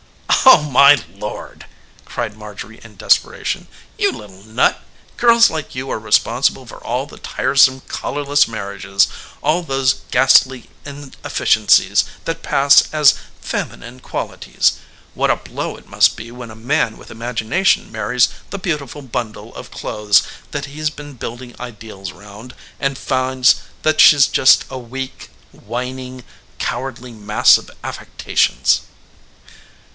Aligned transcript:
"Oh, 0.47 0.63
my 0.63 0.95
Lord!" 1.13 1.67
cried 2.05 2.35
Marjorie 2.35 2.81
in 2.83 2.95
desperation 2.95 3.67
"You 3.99 4.11
little 4.11 4.43
nut! 4.43 4.81
Girls 5.15 5.51
like 5.51 5.75
you 5.75 5.91
are 5.91 5.99
responsible 5.99 6.65
for 6.65 6.77
all 6.83 7.05
the 7.05 7.19
tiresome 7.19 7.81
colorless 7.81 8.47
marriages; 8.47 9.07
all 9.43 9.61
those 9.61 10.01
ghastly 10.09 10.69
inefficiencies 10.83 12.05
that 12.25 12.41
pass 12.41 12.91
as 12.91 13.13
feminine 13.39 13.99
qualities. 13.99 14.73
What 15.13 15.29
a 15.29 15.35
blow 15.35 15.77
it 15.77 15.85
must 15.87 16.17
be 16.17 16.31
when 16.31 16.49
a 16.49 16.55
man 16.55 16.97
with 16.97 17.11
imagination 17.11 17.91
marries 17.91 18.29
the 18.49 18.57
beautiful 18.59 19.03
bundle 19.03 19.53
of 19.53 19.69
clothes 19.69 20.23
that 20.49 20.65
he's 20.65 20.89
been 20.89 21.13
building 21.13 21.55
ideals 21.59 22.11
round, 22.11 22.55
and 22.79 22.97
finds 22.97 23.55
that 23.83 24.01
she's 24.01 24.25
just 24.25 24.65
a 24.71 24.79
weak, 24.79 25.29
whining, 25.51 26.23
cowardly 26.57 27.11
mass 27.13 27.59
of 27.59 27.69
affectations!" 27.83 28.81